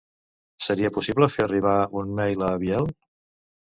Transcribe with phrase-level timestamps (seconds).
[0.67, 2.95] Seria possible fer arribar un mail al Biel?